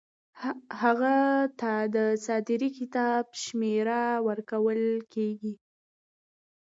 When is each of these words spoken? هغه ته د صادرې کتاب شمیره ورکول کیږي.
هغه 0.81 1.15
ته 1.59 1.71
د 1.95 1.97
صادرې 2.25 2.69
کتاب 2.77 3.25
شمیره 3.43 4.01
ورکول 4.27 4.81
کیږي. 5.13 5.53